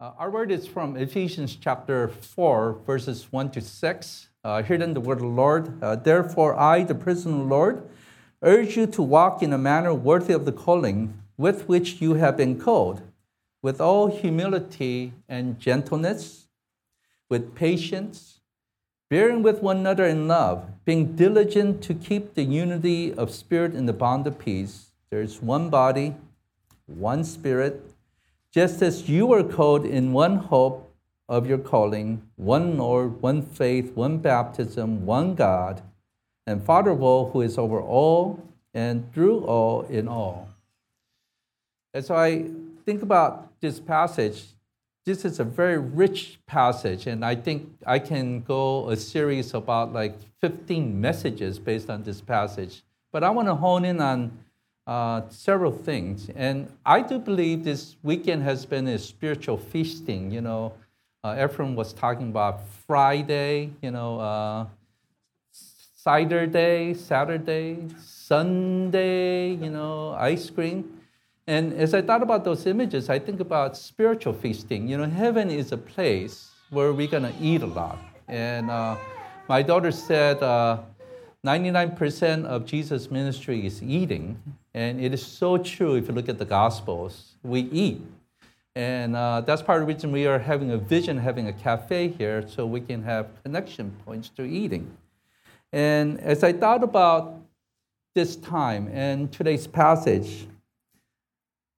[0.00, 4.28] Uh, our word is from Ephesians chapter 4, verses 1 to 6.
[4.42, 5.80] Uh, hear then the word of the Lord.
[5.80, 7.88] Uh, Therefore, I, the prisoner of the Lord,
[8.42, 12.36] urge you to walk in a manner worthy of the calling with which you have
[12.36, 13.02] been called,
[13.62, 16.48] with all humility and gentleness,
[17.30, 18.40] with patience,
[19.08, 23.86] bearing with one another in love, being diligent to keep the unity of spirit in
[23.86, 24.86] the bond of peace.
[25.10, 26.16] There is one body,
[26.86, 27.93] one spirit
[28.54, 30.88] just as you were called in one hope
[31.28, 35.82] of your calling, one Lord, one faith, one baptism, one God,
[36.46, 38.40] and Father of all, who is over all
[38.72, 40.48] and through all in all.
[41.92, 42.44] As I
[42.86, 44.44] think about this passage,
[45.04, 49.92] this is a very rich passage, and I think I can go a series about
[49.92, 52.84] like 15 messages based on this passage.
[53.10, 54.43] But I want to hone in on
[54.86, 56.30] uh, several things.
[56.34, 60.30] And I do believe this weekend has been a spiritual feasting.
[60.30, 60.72] You know,
[61.22, 64.66] uh, Ephraim was talking about Friday, you know, uh,
[65.50, 71.00] Saturday, Saturday, Sunday, you know, ice cream.
[71.46, 74.88] And as I thought about those images, I think about spiritual feasting.
[74.88, 77.98] You know, heaven is a place where we're going to eat a lot.
[78.28, 78.96] And uh,
[79.48, 80.78] my daughter said, uh,
[81.44, 84.40] 99% of Jesus' ministry is eating.
[84.72, 87.34] And it is so true if you look at the Gospels.
[87.42, 88.00] We eat.
[88.74, 92.08] And uh, that's part of the reason we are having a vision, having a cafe
[92.08, 94.96] here, so we can have connection points to eating.
[95.72, 97.40] And as I thought about
[98.14, 100.46] this time and today's passage,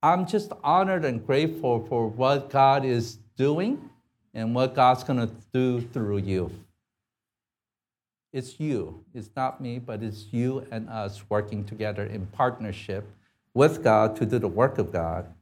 [0.02, 3.90] I'm just honored and grateful for what God is doing
[4.32, 6.50] and what God's going to do through you.
[8.36, 9.02] It's you.
[9.14, 13.08] It's not me, but it's you and us working together in partnership
[13.54, 15.32] with God to do the work of God.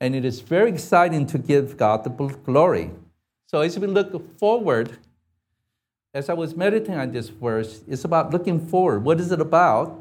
[0.00, 2.92] And it is very exciting to give God the glory.
[3.48, 4.96] So as we look forward,
[6.14, 9.02] as I was meditating on this verse, it's about looking forward.
[9.02, 10.00] What is it about?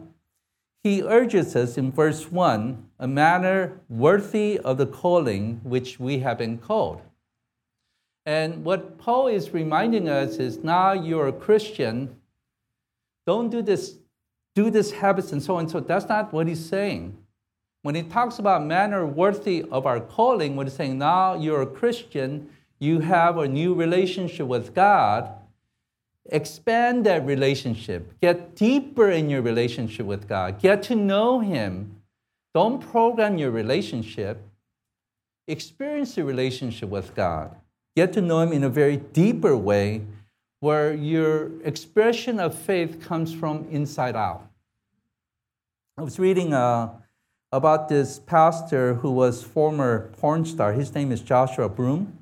[0.84, 6.38] He urges us in verse 1 a manner worthy of the calling which we have
[6.38, 7.02] been called.
[8.24, 12.16] And what Paul is reminding us is now you're a Christian,
[13.25, 13.97] don't do this,
[14.53, 15.68] do this habits and so on.
[15.68, 17.18] So that's not what he's saying.
[17.81, 21.68] When he talks about manner worthy of our calling, what he's saying, now you're a
[21.68, 22.50] Christian,
[22.80, 25.30] you have a new relationship with God.
[26.31, 28.19] Expand that relationship.
[28.22, 30.59] Get deeper in your relationship with God.
[30.59, 32.02] Get to know Him.
[32.53, 34.42] Don't program your relationship.
[35.47, 37.56] Experience the relationship with God.
[37.96, 40.02] Get to know Him in a very deeper way
[40.66, 44.48] where your expression of faith comes from inside out.
[45.96, 46.90] I was reading uh,
[47.52, 50.74] about this pastor who was former porn star.
[50.74, 52.18] His name is Joshua Broome,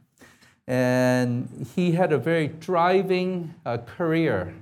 [0.67, 4.53] and he had a very driving uh, career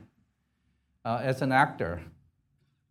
[1.04, 2.04] uh, as an actor.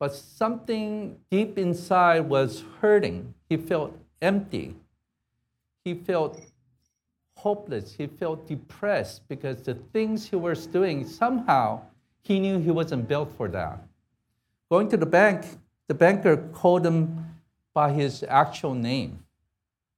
[0.01, 3.35] But something deep inside was hurting.
[3.49, 4.75] He felt empty.
[5.85, 6.41] He felt
[7.43, 7.95] hopeless.
[7.95, 11.83] He felt depressed because the things he was doing, somehow
[12.23, 13.81] he knew he wasn't built for that.
[14.71, 15.45] Going to the bank,
[15.89, 17.37] the banker called him
[17.75, 19.25] by his actual name.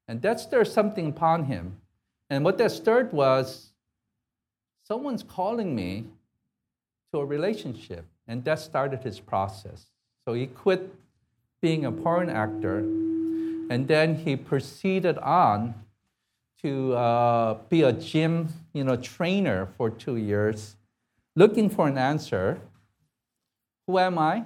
[0.09, 1.77] And that stirred something upon him.
[2.31, 3.73] And what that stirred was
[4.87, 6.07] someone's calling me
[7.13, 8.05] to a relationship.
[8.27, 9.87] And that started his process.
[10.25, 10.95] So he quit
[11.61, 12.79] being a porn actor
[13.73, 15.75] and then he proceeded on
[16.63, 20.77] to uh, be a gym you know, trainer for two years,
[21.37, 22.61] looking for an answer.
[23.87, 24.45] Who am I?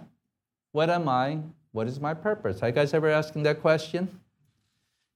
[0.73, 1.41] What am I?
[1.73, 2.63] What is my purpose?
[2.63, 4.21] Are you guys ever asking that question?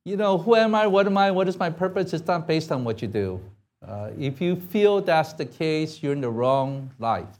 [0.05, 0.87] You know, who am I?
[0.87, 1.31] What am I?
[1.31, 2.13] What is my purpose?
[2.13, 3.41] It's not based on what you do.
[3.87, 7.39] Uh, if you feel that's the case, you're in the wrong life.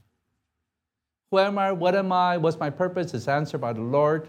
[1.31, 1.73] Who am I?
[1.73, 2.37] What am I?
[2.39, 3.15] What's my purpose?
[3.15, 4.29] Is answered by the Lord.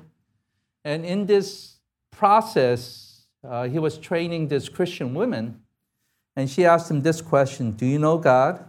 [0.83, 1.77] And in this
[2.11, 3.10] process,
[3.43, 5.61] uh, he was training this Christian woman,
[6.35, 8.65] and she asked him this question Do you know God?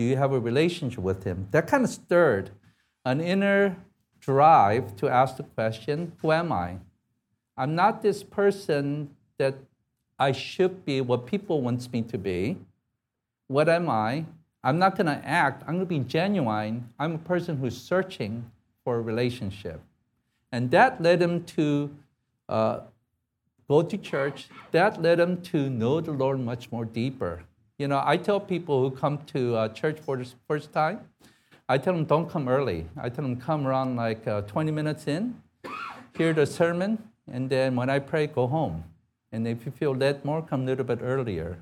[0.00, 1.48] Do you have a relationship with Him?
[1.50, 2.52] That kind of stirred
[3.04, 3.76] an inner
[4.18, 6.78] drive to ask the question Who am I?
[7.56, 9.56] I'm not this person that
[10.18, 12.56] I should be, what people want me to be.
[13.48, 14.24] What am I?
[14.64, 15.64] I'm not going to act.
[15.66, 16.88] I'm going to be genuine.
[16.98, 18.50] I'm a person who's searching
[18.84, 19.80] for a relationship.
[20.52, 21.94] And that led him to
[22.48, 22.80] uh,
[23.70, 27.44] go to church, that led them to know the Lord much more deeper.
[27.78, 30.98] You know, I tell people who come to uh, church for the first time,
[31.68, 32.86] I tell them don't come early.
[32.96, 35.40] I tell them come around like uh, 20 minutes in,
[36.18, 36.98] hear the sermon,
[37.30, 38.82] and then when I pray, go home.
[39.30, 41.58] And if you feel led more, come a little bit earlier.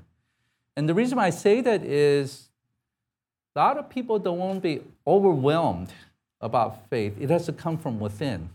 [0.75, 2.49] And the reason I say that is
[3.55, 5.93] a lot of people don't want to be overwhelmed
[6.41, 7.13] about faith.
[7.21, 8.49] It has to come from within.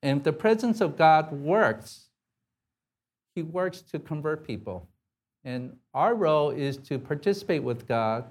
[0.00, 2.04] And if the presence of God works,
[3.34, 4.88] He works to convert people.
[5.44, 8.24] And our role is to participate with God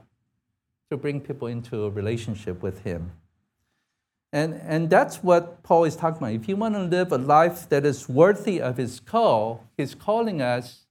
[0.89, 3.11] to bring people into a relationship with Him.
[4.33, 6.33] And, and that's what Paul is talking about.
[6.33, 10.41] If you want to live a life that is worthy of his call, he's calling
[10.41, 10.85] us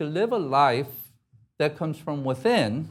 [0.00, 1.12] to live a life
[1.58, 2.88] that comes from within,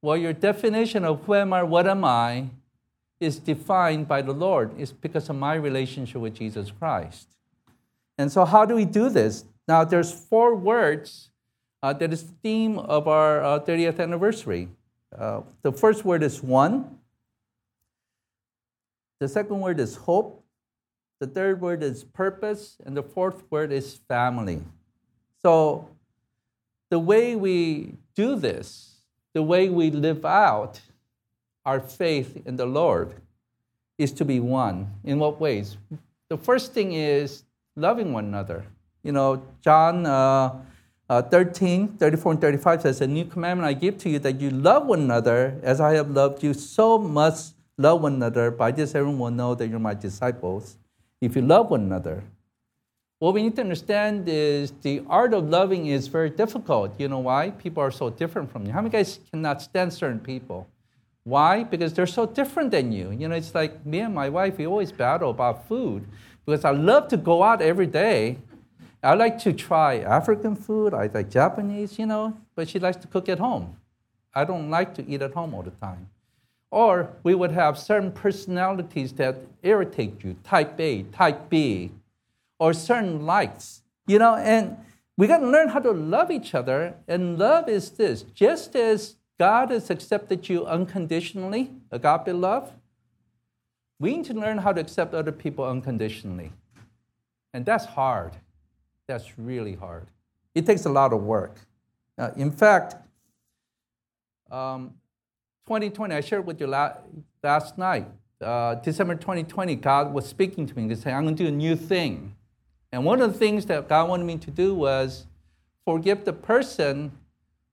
[0.00, 2.50] where your definition of who am I, what am I,
[3.18, 4.70] is defined by the Lord.
[4.78, 7.28] It's because of my relationship with Jesus Christ.
[8.16, 9.44] And so, how do we do this?
[9.66, 11.30] Now, there's four words
[11.82, 14.68] uh, that is the theme of our uh, 30th anniversary.
[15.16, 16.98] Uh, the first word is one.
[19.20, 20.44] The second word is hope.
[21.20, 22.76] The third word is purpose.
[22.84, 24.62] And the fourth word is family.
[25.42, 25.88] So,
[26.90, 29.00] the way we do this,
[29.32, 30.80] the way we live out
[31.64, 33.14] our faith in the Lord,
[33.98, 34.92] is to be one.
[35.04, 35.76] In what ways?
[36.28, 37.44] The first thing is
[37.76, 38.64] loving one another.
[39.04, 40.60] You know, John uh,
[41.08, 44.50] uh, 13, 34 and 35 says, A new commandment I give to you that you
[44.50, 48.50] love one another as I have loved you, so must love one another.
[48.50, 50.78] By this, everyone will know that you're my disciples
[51.20, 52.24] if you love one another.
[53.18, 56.98] What we need to understand is the art of loving is very difficult.
[56.98, 57.50] You know why?
[57.50, 58.72] People are so different from you.
[58.72, 60.66] How many guys cannot stand certain people?
[61.22, 61.64] Why?
[61.64, 63.10] Because they're so different than you.
[63.12, 66.06] You know, it's like me and my wife, we always battle about food
[66.44, 68.38] because I love to go out every day.
[69.04, 73.06] I like to try African food, I like Japanese, you know, but she likes to
[73.06, 73.76] cook at home.
[74.34, 76.08] I don't like to eat at home all the time.
[76.70, 81.92] Or we would have certain personalities that irritate you, type A, type B,
[82.58, 83.82] or certain likes.
[84.06, 84.76] You know, and
[85.16, 86.94] we got to learn how to love each other.
[87.06, 92.72] And love is this just as God has accepted you unconditionally, agape love,
[94.00, 96.52] we need to learn how to accept other people unconditionally.
[97.52, 98.32] And that's hard.
[99.06, 100.06] That's really hard.
[100.54, 101.58] It takes a lot of work.
[102.16, 102.96] Uh, in fact,
[104.50, 104.94] um,
[105.66, 107.00] 2020, I shared with you last,
[107.42, 108.06] last night,
[108.40, 111.52] uh, December 2020, God was speaking to me and saying, I'm going to do a
[111.52, 112.34] new thing.
[112.92, 115.26] And one of the things that God wanted me to do was
[115.84, 117.12] forgive the person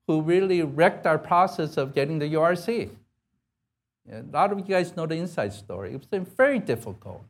[0.06, 2.90] who really wrecked our process of getting the URC.
[4.10, 5.94] A lot of you guys know the inside story.
[5.94, 7.22] It was very difficult.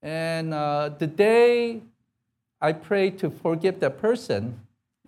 [0.00, 1.82] And uh, the day
[2.62, 4.60] I prayed to forgive that person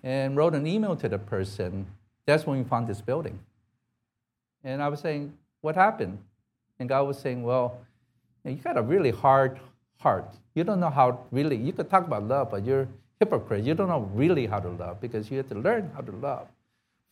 [0.02, 1.86] and wrote an email to the person,
[2.26, 3.38] that's when we found this building.
[4.64, 6.18] And I was saying, What happened?
[6.78, 7.78] And God was saying, Well,
[8.44, 9.60] you got a really hard
[10.00, 10.34] heart.
[10.54, 12.88] You don't know how really, you could talk about love, but you're
[13.20, 13.64] hypocrite.
[13.64, 16.48] You don't know really how to love because you have to learn how to love.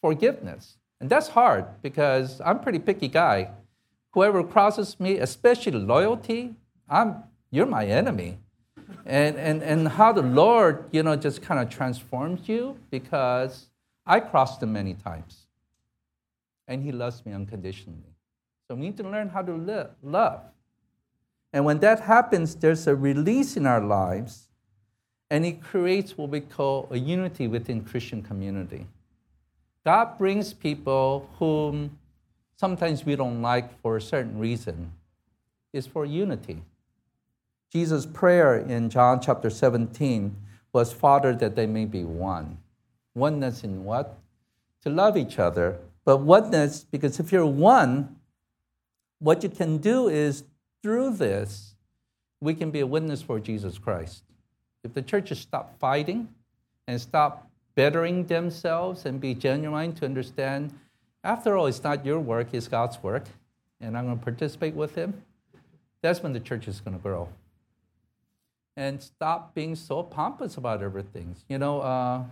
[0.01, 0.77] Forgiveness.
[1.01, 3.51] And that's hard because I'm pretty picky guy.
[4.13, 6.55] Whoever crosses me, especially loyalty,
[6.89, 8.39] I'm, you're my enemy.
[9.05, 13.67] And, and, and how the Lord, you know, just kind of transforms you because
[14.07, 15.47] I crossed him many times
[16.69, 18.15] and He loves me unconditionally.
[18.67, 20.41] So we need to learn how to live, love.
[21.53, 24.49] And when that happens, there's a release in our lives,
[25.31, 28.87] and it creates what we call a unity within Christian community.
[29.85, 31.99] God brings people whom
[32.57, 34.93] sometimes we don't like for a certain reason.
[35.73, 36.63] It's for unity.
[37.73, 40.37] Jesus' prayer in John chapter 17
[40.73, 42.59] was, Father, that they may be one.
[43.15, 44.19] Oneness in what?
[44.83, 48.17] To love each other but oneness, because if you're one,
[49.21, 50.45] what you can do is
[50.83, 51.75] through this,
[52.41, 54.25] we can be a witness for Jesus Christ.
[54.83, 56.29] If the churches stop fighting
[56.89, 60.75] and stop bettering themselves and be genuine to understand,
[61.23, 63.27] after all, it's not your work, it's God's work,
[63.81, 65.23] and I'm going to participate with Him,
[66.01, 67.29] that's when the church is going to grow.
[68.77, 71.37] And stop being so pompous about everything.
[71.49, 72.23] You know, uh,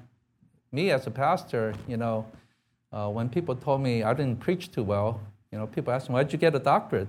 [0.73, 2.27] me as a pastor, you know,
[2.93, 5.21] uh, when people told me I didn't preach too well,
[5.53, 7.09] you know, people asked me, why'd you get a doctorate?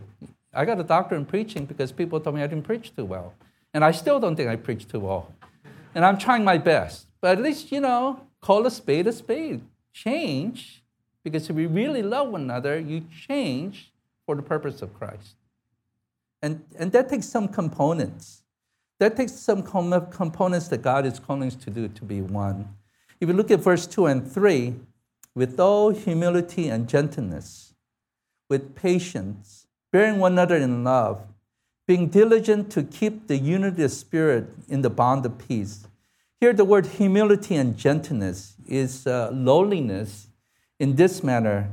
[0.53, 3.33] I got a doctorate in preaching because people told me I didn't preach too well.
[3.73, 5.31] And I still don't think I preach too well.
[5.95, 7.07] And I'm trying my best.
[7.21, 9.61] But at least, you know, call a spade a spade.
[9.93, 10.83] Change,
[11.23, 13.91] because if we really love one another, you change
[14.25, 15.35] for the purpose of Christ.
[16.41, 18.43] And, and that takes some components.
[19.01, 22.69] That takes some components that God is calling us to do to be one.
[23.19, 24.75] If you look at verse 2 and 3,
[25.33, 27.73] with all humility and gentleness,
[28.47, 31.23] with patience, bearing one another in love,
[31.87, 35.87] being diligent to keep the unity of spirit in the bond of peace.
[36.39, 40.27] Here, the word humility and gentleness is uh, lowliness
[40.79, 41.71] in this manner.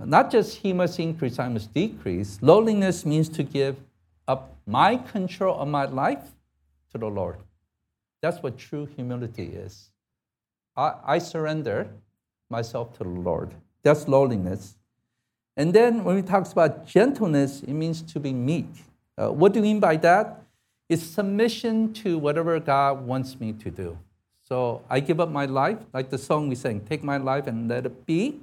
[0.00, 2.40] Not just he must increase, I must decrease.
[2.42, 3.76] Lowliness means to give
[4.26, 6.32] up my control of my life
[6.92, 7.36] to the Lord.
[8.22, 9.90] That's what true humility is.
[10.76, 11.88] I, I surrender
[12.48, 13.54] myself to the Lord.
[13.82, 14.76] That's lowliness.
[15.56, 18.66] And then when we talk about gentleness, it means to be meek.
[19.16, 20.42] Uh, what do you mean by that?
[20.88, 23.98] It's submission to whatever God wants me to do.
[24.48, 27.68] So I give up my life, like the song we sang, take my life and
[27.68, 28.40] let it be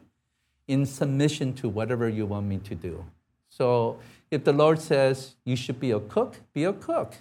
[0.67, 3.05] in submission to whatever you want me to do.
[3.47, 3.99] So
[4.31, 7.13] if the Lord says you should be a cook, be a cook.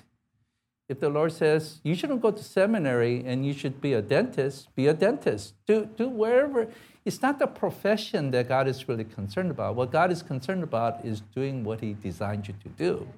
[0.88, 4.74] If the Lord says you shouldn't go to seminary and you should be a dentist,
[4.74, 5.54] be a dentist.
[5.66, 6.68] Do, do wherever.
[7.04, 9.74] It's not the profession that God is really concerned about.
[9.74, 13.08] What God is concerned about is doing what He designed you to do,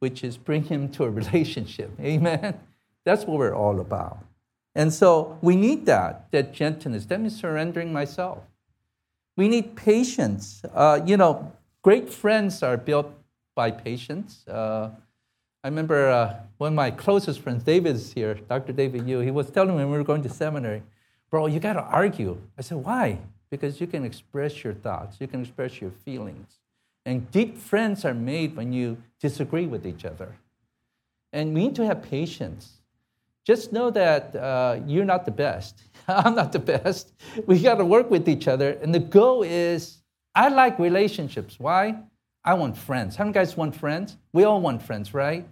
[0.00, 1.90] which is bring Him to a relationship.
[2.00, 2.58] Amen?
[3.04, 4.18] That's what we're all about.
[4.74, 7.06] And so we need that, that gentleness.
[7.06, 8.42] That means surrendering myself.
[9.36, 10.62] We need patience.
[10.74, 13.10] Uh, you know, great friends are built
[13.54, 14.46] by patience.
[14.46, 14.90] Uh,
[15.66, 18.72] I remember uh, one of my closest friends, David's here, Dr.
[18.72, 20.80] David Yu, he was telling me when we were going to seminary,
[21.28, 22.40] bro, you got to argue.
[22.56, 23.18] I said, why?
[23.50, 26.60] Because you can express your thoughts, you can express your feelings.
[27.04, 30.36] And deep friends are made when you disagree with each other.
[31.32, 32.74] And we need to have patience
[33.44, 35.82] just know that uh, you're not the best.
[36.08, 37.12] I'm not the best.
[37.46, 38.78] We got to work with each other.
[38.82, 39.98] And the goal is
[40.32, 41.58] I like relationships.
[41.58, 41.96] Why?
[42.44, 43.16] I want friends.
[43.16, 44.16] How many guys want friends?
[44.32, 45.44] We all want friends, right?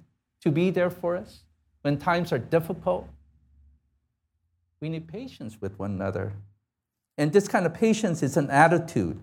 [0.45, 1.41] To be there for us
[1.83, 3.09] when times are difficult.
[4.81, 6.35] We need patience with one another.
[7.17, 9.19] And this kind of patience is an attitude.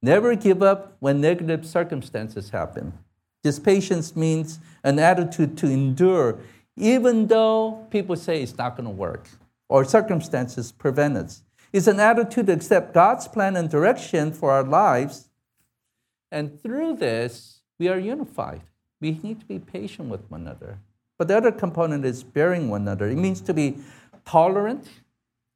[0.00, 2.94] Never give up when negative circumstances happen.
[3.42, 6.40] This patience means an attitude to endure
[6.76, 9.28] even though people say it's not going to work
[9.68, 11.42] or circumstances prevent us.
[11.72, 15.28] It's an attitude to accept God's plan and direction for our lives.
[16.30, 18.62] And through this, we are unified.
[19.02, 20.78] We need to be patient with one another.
[21.18, 23.08] But the other component is bearing one another.
[23.08, 23.76] It means to be
[24.24, 24.88] tolerant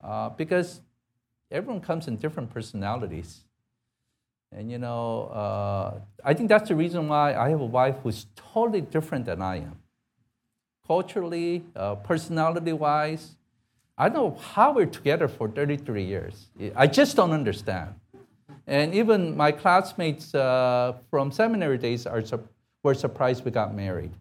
[0.03, 0.81] uh, because
[1.51, 3.41] everyone comes in different personalities.
[4.53, 8.27] And you know, uh, I think that's the reason why I have a wife who's
[8.35, 9.79] totally different than I am
[10.87, 13.37] culturally, uh, personality wise.
[13.99, 16.47] I don't know how we're together for 33 years.
[16.75, 17.95] I just don't understand.
[18.67, 22.23] And even my classmates uh, from seminary days are,
[22.87, 24.13] were surprised we got married.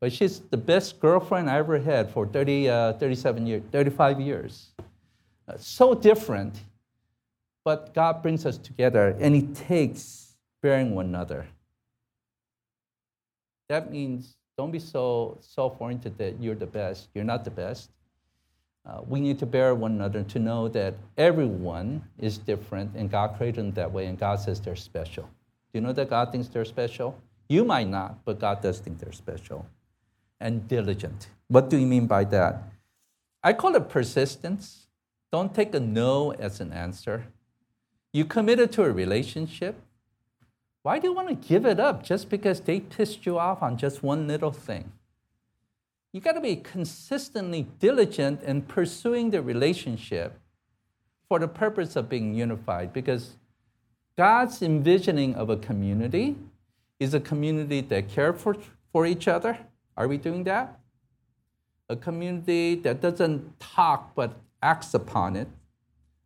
[0.00, 4.66] But she's the best girlfriend I ever had for 30, uh, 37 years, 35 years.
[5.46, 6.60] Uh, so different,
[7.64, 11.46] but God brings us together, and it takes bearing one another.
[13.68, 17.08] That means don't be so self-oriented that you're the best.
[17.14, 17.90] You're not the best.
[18.84, 23.36] Uh, we need to bear one another to know that everyone is different and God
[23.36, 25.24] created them that way and God says they're special.
[25.24, 27.14] Do you know that God thinks they're special?
[27.50, 29.66] You might not, but God does think they're special.
[30.40, 31.28] And diligent.
[31.48, 32.62] What do you mean by that?
[33.42, 34.86] I call it persistence.
[35.32, 37.26] Don't take a no as an answer.
[38.12, 39.80] You committed to a relationship.
[40.82, 43.76] Why do you want to give it up just because they pissed you off on
[43.76, 44.92] just one little thing?
[46.12, 50.38] You got to be consistently diligent in pursuing the relationship
[51.28, 53.36] for the purpose of being unified because
[54.16, 56.36] God's envisioning of a community
[57.00, 58.56] is a community that cares for,
[58.92, 59.58] for each other.
[59.96, 60.78] Are we doing that?
[61.88, 65.48] A community that doesn't talk but acts upon it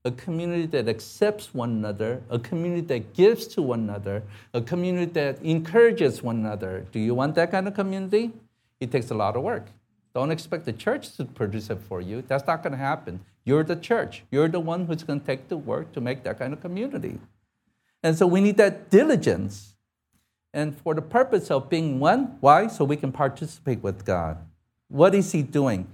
[0.04, 5.10] a community that accepts one another, a community that gives to one another, a community
[5.12, 6.86] that encourages one another.
[6.92, 8.32] Do you want that kind of community?
[8.80, 9.66] It takes a lot of work.
[10.14, 12.22] Don't expect the church to produce it for you.
[12.28, 13.20] That's not going to happen.
[13.44, 14.24] You're the church.
[14.30, 17.18] You're the one who's going to take the work to make that kind of community.
[18.02, 19.73] And so we need that diligence.
[20.54, 22.68] And for the purpose of being one, why?
[22.68, 24.38] So we can participate with God.
[24.88, 25.88] What is He doing?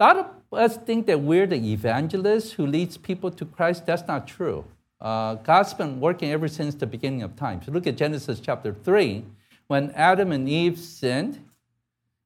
[0.00, 3.86] A lot of us think that we're the evangelist who leads people to Christ.
[3.86, 4.64] That's not true.
[5.00, 7.62] Uh, God's been working ever since the beginning of time.
[7.64, 9.24] So look at Genesis chapter 3.
[9.68, 11.44] When Adam and Eve sinned,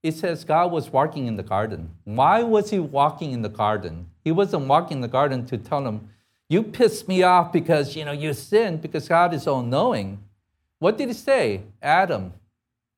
[0.02, 1.90] it says God was walking in the garden.
[2.04, 4.08] Why was he walking in the garden?
[4.24, 6.08] He wasn't walking in the garden to tell them,
[6.48, 10.22] you pissed me off because you know you sinned because God is all knowing.
[10.78, 11.62] What did he say?
[11.82, 12.32] Adam,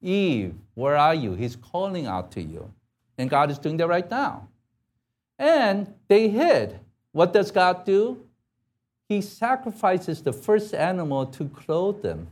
[0.02, 1.34] Eve, where are you?
[1.34, 2.72] He's calling out to you.
[3.18, 4.48] And God is doing that right now.
[5.38, 6.78] And they hid.
[7.12, 8.22] What does God do?
[9.08, 12.28] He sacrifices the first animal to clothe them.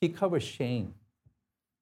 [0.00, 0.94] He covers shame.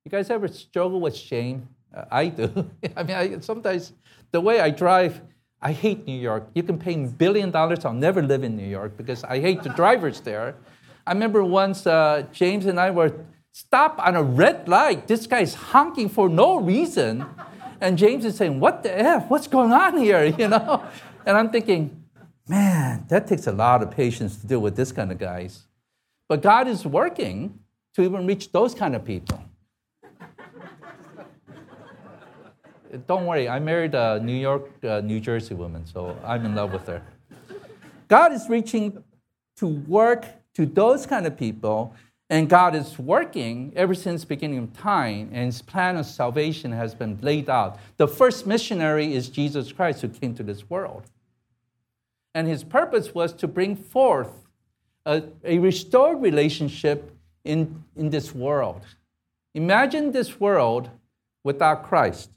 [0.05, 1.69] You guys ever struggle with shame?
[1.95, 2.71] Uh, I do.
[2.97, 3.93] I mean, I, sometimes
[4.33, 5.21] the way I drive,
[5.61, 6.49] I hate New York.
[6.55, 9.63] You can pay a billion dollars, I'll never live in New York because I hate
[9.63, 10.57] the drivers there.
[11.07, 13.13] I remember once uh, James and I were
[13.51, 15.09] stopped on a red light.
[15.09, 17.27] This guy's honking for no reason.
[17.81, 19.29] And James is saying, What the F?
[19.29, 20.25] What's going on here?
[20.39, 20.85] You know?
[21.27, 22.05] And I'm thinking,
[22.49, 25.65] man, that takes a lot of patience to deal with this kind of guys.
[26.29, 27.61] But God is working
[27.95, 29.43] to even reach those kind of people.
[33.07, 36.73] Don't worry, I married a New York, uh, New Jersey woman, so I'm in love
[36.73, 37.03] with her.
[38.09, 39.03] God is reaching
[39.57, 41.95] to work to those kind of people,
[42.31, 46.95] and God is working ever since beginning of time, and His plan of salvation has
[46.95, 47.79] been laid out.
[47.97, 51.05] The first missionary is Jesus Christ who came to this world.
[52.35, 54.31] And his purpose was to bring forth
[55.05, 58.83] a, a restored relationship in, in this world.
[59.55, 60.89] Imagine this world
[61.45, 62.31] without Christ.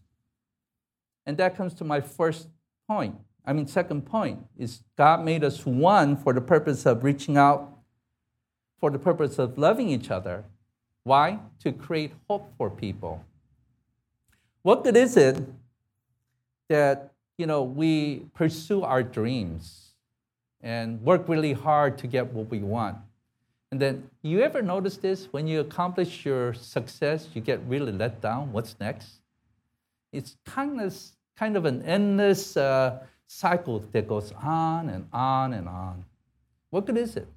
[1.25, 2.50] And that comes to my first
[2.88, 3.15] point.
[3.45, 7.75] I mean, second point is God made us one for the purpose of reaching out,
[8.79, 10.44] for the purpose of loving each other.
[11.03, 11.39] Why?
[11.63, 13.24] To create hope for people.
[14.63, 15.44] What good is it
[16.70, 19.94] that you know we pursue our dreams
[20.62, 22.98] and work really hard to get what we want?
[23.72, 25.27] And then you ever notice this?
[25.32, 28.51] When you accomplish your success, you get really let down.
[28.51, 29.20] What's next?
[30.12, 30.96] It's kind of
[31.38, 36.05] kind of an endless uh, cycle that goes on and on and on.
[36.70, 37.27] What good is it?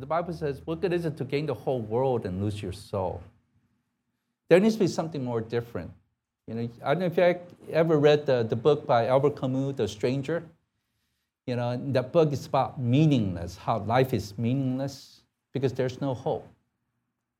[0.00, 2.72] The Bible says, What good is it to gain the whole world and lose your
[2.72, 3.22] soul?
[4.48, 5.92] There needs to be something more different.
[6.46, 9.76] You know, I don't know if you ever read the, the book by Albert Camus,
[9.76, 10.42] The Stranger.
[11.46, 15.20] You know, that book is about meaningless, how life is meaningless
[15.52, 16.46] because there's no hope.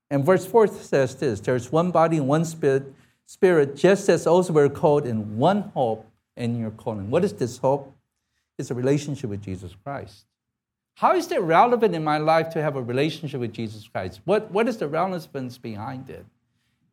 [0.09, 2.93] And verse 4 says this there's one body and one spirit
[3.25, 6.05] Spirit, just as also we're called in one hope
[6.37, 7.09] in your calling.
[7.09, 7.91] What is this hope?
[8.57, 10.25] It's a relationship with Jesus Christ.
[10.95, 14.21] How is it relevant in my life to have a relationship with Jesus Christ?
[14.23, 16.25] What, what is the relevance behind it?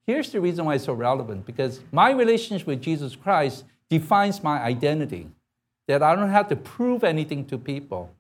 [0.07, 4.61] Here's the reason why it's so relevant because my relationship with Jesus Christ defines my
[4.61, 5.29] identity,
[5.87, 8.11] that I don't have to prove anything to people.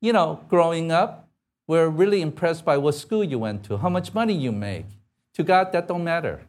[0.00, 1.28] You know, growing up,
[1.66, 4.86] we're really impressed by what school you went to, how much money you make.
[5.34, 6.42] To God, that don't matter.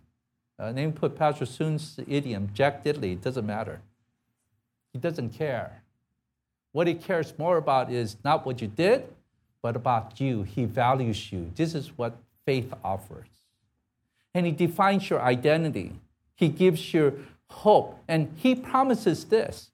[0.57, 3.81] Uh, name put Pastor Soon's idiom, Jack Diddley, it doesn't matter.
[4.93, 5.83] He doesn't care.
[6.71, 9.07] What he cares more about is not what you did,
[9.61, 10.43] but about you.
[10.43, 11.51] He values you.
[11.55, 13.27] This is what faith offers.
[14.33, 15.93] And he defines your identity.
[16.35, 17.99] He gives you hope.
[18.07, 19.71] And he promises this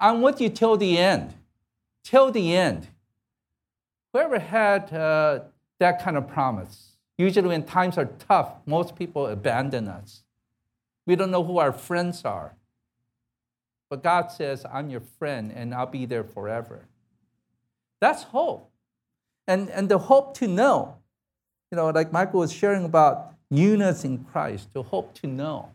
[0.00, 1.34] I'm with you till the end.
[2.02, 2.88] Till the end.
[4.12, 5.40] Whoever had uh,
[5.78, 6.96] that kind of promise?
[7.16, 10.22] Usually, when times are tough, most people abandon us.
[11.06, 12.54] We don't know who our friends are.
[13.92, 16.86] But God says, I'm your friend and I'll be there forever.
[18.00, 18.70] That's hope.
[19.46, 20.96] And, and the hope to know,
[21.70, 25.68] you know, like Michael was sharing about newness in Christ, the hope to know.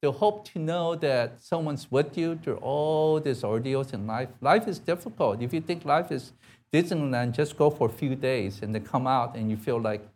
[0.00, 4.30] The hope to know that someone's with you through all these ordeals in life.
[4.40, 5.42] Life is difficult.
[5.42, 6.32] If you think life is
[6.72, 10.08] Disneyland, just go for a few days and then come out and you feel like,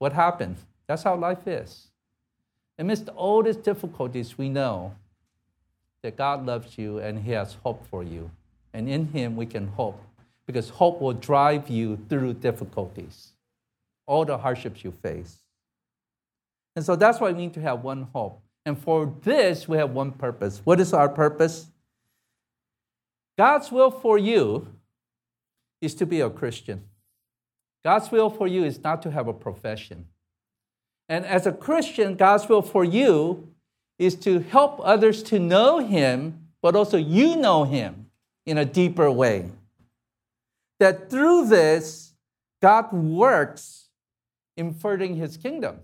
[0.00, 0.56] what happened?
[0.86, 1.88] That's how life is.
[2.78, 4.92] Amidst all these difficulties, we know
[6.02, 8.30] that God loves you and He has hope for you.
[8.72, 10.00] And in Him, we can hope
[10.46, 13.32] because hope will drive you through difficulties,
[14.06, 15.38] all the hardships you face.
[16.76, 18.40] And so that's why we need to have one hope.
[18.64, 20.60] And for this, we have one purpose.
[20.64, 21.68] What is our purpose?
[23.38, 24.68] God's will for you
[25.80, 26.84] is to be a Christian.
[27.84, 30.06] God's will for you is not to have a profession.
[31.08, 33.48] And as a Christian, God's will for you
[33.98, 38.06] is to help others to know Him, but also you know Him
[38.44, 39.50] in a deeper way.
[40.78, 42.12] That through this,
[42.62, 43.88] God works
[44.56, 45.80] in furthering His kingdom.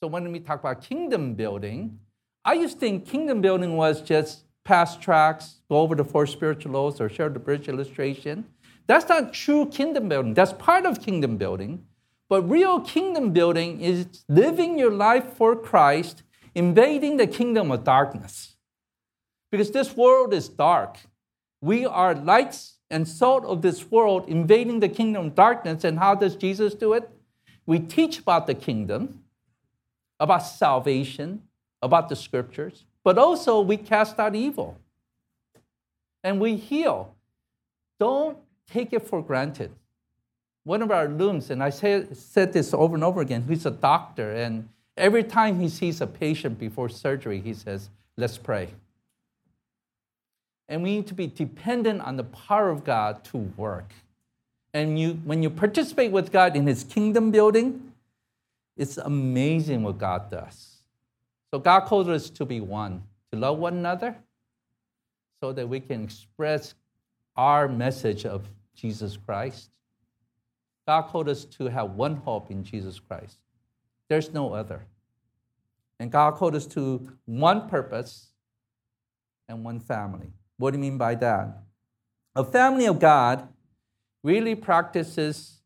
[0.00, 1.98] So when we talk about kingdom building,
[2.44, 6.72] I used to think kingdom building was just pass tracks, go over the four spiritual
[6.72, 8.44] laws, or share the bridge illustration.
[8.86, 10.34] That's not true kingdom building.
[10.34, 11.84] That's part of kingdom building.
[12.28, 16.22] But real kingdom building is living your life for Christ,
[16.54, 18.56] invading the kingdom of darkness.
[19.50, 20.98] Because this world is dark.
[21.60, 25.84] We are lights and salt of this world, invading the kingdom of darkness.
[25.84, 27.08] And how does Jesus do it?
[27.66, 29.24] We teach about the kingdom,
[30.20, 31.42] about salvation,
[31.82, 34.78] about the scriptures, but also we cast out evil
[36.24, 37.14] and we heal.
[38.00, 39.70] Don't take it for granted
[40.68, 43.70] one of our looms, and I say, said this over and over again, he's a
[43.70, 48.68] doctor, and every time he sees a patient before surgery, he says, Let's pray.
[50.68, 53.92] And we need to be dependent on the power of God to work.
[54.74, 57.92] And you, when you participate with God in His kingdom building,
[58.76, 60.82] it's amazing what God does.
[61.50, 64.16] So God calls us to be one, to love one another,
[65.40, 66.74] so that we can express
[67.36, 69.70] our message of Jesus Christ.
[70.86, 73.38] God called us to have one hope in Jesus Christ.
[74.08, 74.86] There's no other.
[76.00, 78.28] And God called us to one purpose
[79.48, 80.32] and one family.
[80.56, 81.62] What do you mean by that?
[82.34, 83.48] A family of God
[84.22, 85.58] really practices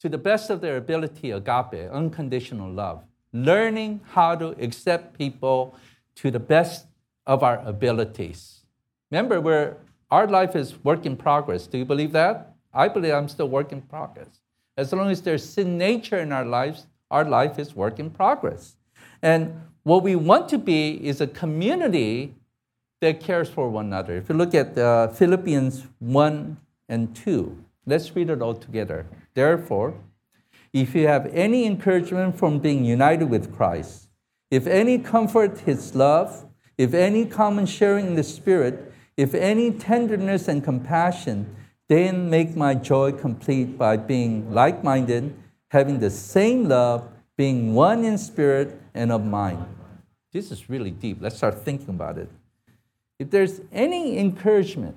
[0.00, 5.76] to the best of their ability agape, unconditional love, learning how to accept people
[6.16, 6.86] to the best
[7.26, 8.62] of our abilities.
[9.10, 9.76] Remember, we're,
[10.10, 11.66] our life is work in progress.
[11.66, 12.54] Do you believe that?
[12.72, 14.40] I believe I'm still work in progress.
[14.76, 18.76] As long as there's sin nature in our lives, our life is work in progress.
[19.22, 22.34] And what we want to be is a community
[23.00, 24.16] that cares for one another.
[24.16, 26.56] If you look at uh, Philippians 1
[26.88, 29.06] and 2, let's read it all together.
[29.34, 29.94] Therefore,
[30.72, 34.08] if you have any encouragement from being united with Christ,
[34.50, 36.46] if any comfort his love,
[36.78, 41.54] if any common sharing in the Spirit, if any tenderness and compassion,
[41.88, 45.34] then make my joy complete by being like minded,
[45.68, 49.64] having the same love, being one in spirit and of mind.
[50.32, 51.18] This is really deep.
[51.20, 52.30] Let's start thinking about it.
[53.18, 54.96] If there's any encouragement,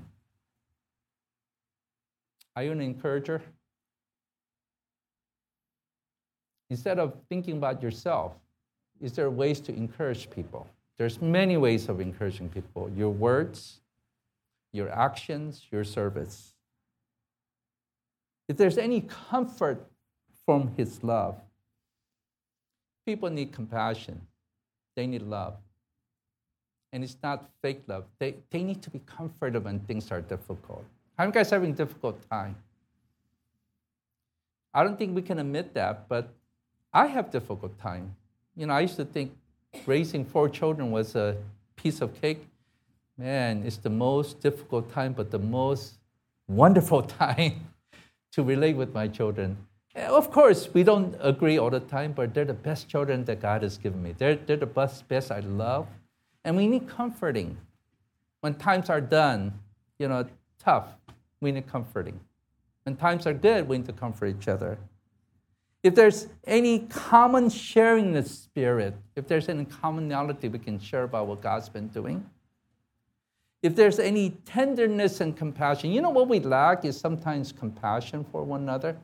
[2.56, 3.42] are you an encourager?
[6.70, 8.34] Instead of thinking about yourself,
[9.02, 10.68] is there ways to encourage people?
[10.98, 12.92] There's many ways of encouraging people.
[12.96, 13.80] Your words,
[14.74, 16.54] your actions, your service.
[18.50, 19.86] If there's any comfort
[20.50, 21.36] from his love,
[23.06, 24.20] people need compassion.
[24.96, 25.54] They need love.
[26.92, 28.06] And it's not fake love.
[28.18, 30.84] They, they need to be comforted when things are difficult.
[31.16, 32.56] How many guys having difficult time?
[34.74, 36.34] I don't think we can admit that, but
[36.92, 38.16] I have difficult time.
[38.56, 39.38] You know, I used to think
[39.86, 41.38] raising four children was a
[41.76, 42.42] piece of cake.
[43.20, 46.00] Man, it's the most difficult time, but the most
[46.48, 47.68] wonderful time
[48.32, 49.56] to relate with my children.
[49.96, 53.42] Uh, of course, we don't agree all the time, but they're the best children that
[53.42, 54.14] God has given me.
[54.18, 55.88] They're, they're the best, best I love.
[56.44, 57.58] And we need comforting.
[58.42, 59.60] When times are done,
[59.98, 60.26] you know,
[60.64, 60.88] tough,
[61.42, 62.20] we need comforting.
[62.84, 64.78] When times are good, we need to comfort each other.
[65.82, 71.04] If there's any common sharing in the Spirit, if there's any commonality we can share
[71.04, 72.30] about what God's been doing,
[73.62, 78.44] if there's any tenderness and compassion, you know what we lack is sometimes compassion for
[78.44, 78.98] one another.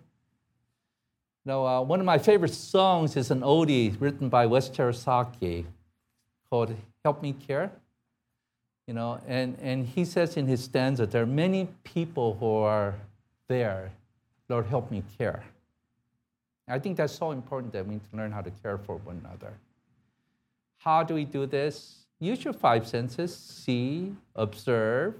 [1.45, 5.65] Know, uh, one of my favorite songs is an oldie written by Wes Terasaki
[6.49, 7.71] called Help Me Care.
[8.87, 12.95] You know, and, and he says in his stanza, there are many people who are
[13.47, 13.91] there.
[14.49, 15.43] Lord, help me care.
[16.67, 19.21] I think that's so important that we need to learn how to care for one
[19.23, 19.53] another.
[20.77, 22.05] How do we do this?
[22.19, 25.13] Use your five senses see, observe,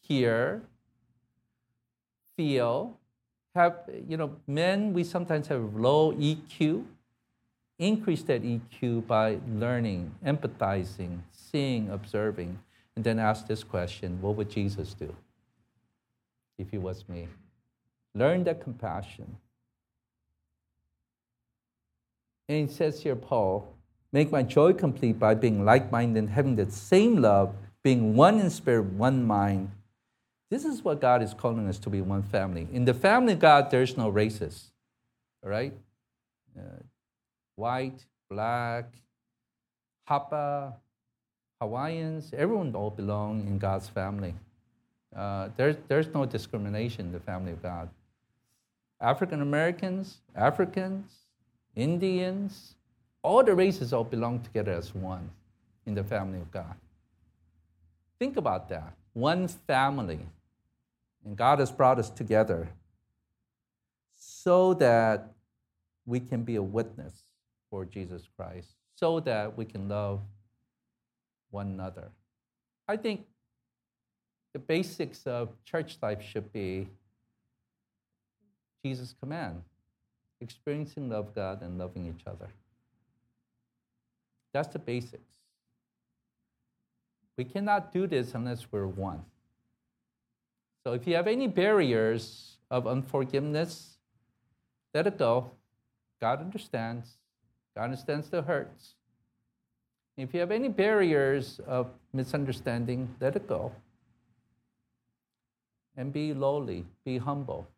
[0.00, 0.62] hear,
[2.36, 2.98] feel.
[3.54, 6.84] Have, you know, men, we sometimes have low EQ.
[7.78, 12.58] Increase that EQ by learning, empathizing, seeing, observing,
[12.96, 15.14] and then ask this question what would Jesus do
[16.58, 17.28] if he was me?
[18.14, 19.36] Learn that compassion.
[22.48, 23.74] And it says here, Paul,
[24.12, 28.50] make my joy complete by being like minded, having the same love, being one in
[28.50, 29.70] spirit, one mind.
[30.52, 32.68] This is what God is calling us to be one family.
[32.74, 34.70] In the family of God, there's no races,
[35.42, 35.72] all right?
[36.54, 36.82] Uh,
[37.56, 38.84] white, black,
[40.06, 40.74] Hapa,
[41.58, 44.34] Hawaiians, everyone all belong in God's family.
[45.16, 47.88] Uh, there's, there's no discrimination in the family of God.
[49.00, 51.12] African Americans, Africans,
[51.74, 52.74] Indians,
[53.22, 55.30] all the races all belong together as one
[55.86, 56.74] in the family of God.
[58.18, 58.92] Think about that.
[59.14, 60.20] One family.
[61.24, 62.68] And God has brought us together
[64.16, 65.32] so that
[66.04, 67.24] we can be a witness
[67.70, 70.20] for Jesus Christ, so that we can love
[71.50, 72.10] one another.
[72.88, 73.26] I think
[74.52, 76.88] the basics of church life should be
[78.84, 79.62] Jesus' command
[80.42, 82.48] experiencing love God and loving each other.
[84.52, 85.38] That's the basics.
[87.38, 89.24] We cannot do this unless we're one.
[90.84, 93.98] So if you have any barriers of unforgiveness,
[94.94, 95.50] let it go.
[96.20, 97.18] God understands.
[97.76, 98.94] God understands the hurts.
[100.16, 103.72] If you have any barriers of misunderstanding, let it go.
[105.96, 107.68] and be lowly, be humble,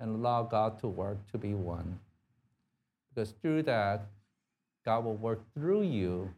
[0.00, 1.98] and allow God to work to be one.
[3.14, 4.06] Because through that,
[4.84, 6.32] God will work through you,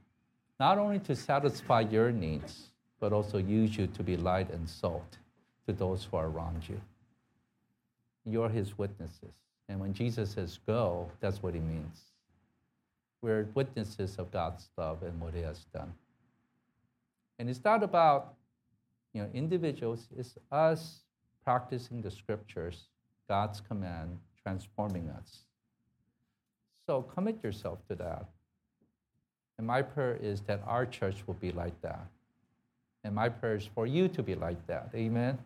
[0.58, 5.18] not only to satisfy your needs, but also use you to be light and salt
[5.66, 6.80] to those who are around you.
[8.24, 9.34] You're his witnesses.
[9.68, 12.00] And when Jesus says go, that's what he means.
[13.22, 15.92] We're witnesses of God's love and what he has done.
[17.38, 18.34] And it's not about
[19.12, 21.00] you know, individuals, it's us
[21.42, 22.84] practicing the scriptures,
[23.28, 25.38] God's command, transforming us.
[26.86, 28.26] So commit yourself to that.
[29.58, 32.06] And my prayer is that our church will be like that.
[33.04, 34.90] And my prayer is for you to be like that.
[34.94, 35.38] Amen.